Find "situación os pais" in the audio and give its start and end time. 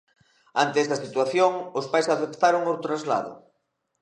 1.05-2.07